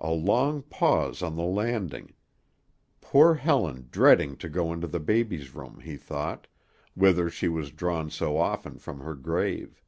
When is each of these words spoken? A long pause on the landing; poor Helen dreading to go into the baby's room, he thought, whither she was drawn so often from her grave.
A 0.00 0.10
long 0.12 0.62
pause 0.62 1.20
on 1.22 1.36
the 1.36 1.42
landing; 1.42 2.14
poor 3.02 3.34
Helen 3.34 3.88
dreading 3.90 4.34
to 4.38 4.48
go 4.48 4.72
into 4.72 4.86
the 4.86 4.98
baby's 4.98 5.54
room, 5.54 5.80
he 5.84 5.98
thought, 5.98 6.46
whither 6.94 7.28
she 7.28 7.48
was 7.48 7.70
drawn 7.70 8.08
so 8.08 8.38
often 8.38 8.78
from 8.78 9.00
her 9.00 9.14
grave. 9.14 9.82